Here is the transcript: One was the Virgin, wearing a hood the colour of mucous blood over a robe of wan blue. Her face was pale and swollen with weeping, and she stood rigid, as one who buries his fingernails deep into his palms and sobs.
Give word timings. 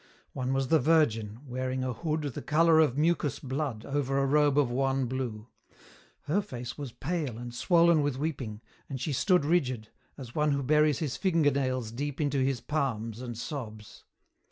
One 0.33 0.51
was 0.51 0.69
the 0.69 0.79
Virgin, 0.79 1.41
wearing 1.45 1.83
a 1.83 1.93
hood 1.93 2.21
the 2.23 2.41
colour 2.41 2.79
of 2.79 2.97
mucous 2.97 3.37
blood 3.37 3.85
over 3.85 4.17
a 4.17 4.25
robe 4.25 4.57
of 4.57 4.71
wan 4.71 5.05
blue. 5.05 5.49
Her 6.21 6.41
face 6.41 6.75
was 6.75 6.91
pale 6.91 7.37
and 7.37 7.53
swollen 7.53 8.01
with 8.01 8.17
weeping, 8.17 8.61
and 8.89 8.99
she 8.99 9.13
stood 9.13 9.45
rigid, 9.45 9.89
as 10.17 10.33
one 10.33 10.53
who 10.53 10.63
buries 10.63 10.97
his 10.97 11.17
fingernails 11.17 11.91
deep 11.91 12.19
into 12.19 12.39
his 12.43 12.61
palms 12.61 13.21
and 13.21 13.37
sobs. 13.37 14.03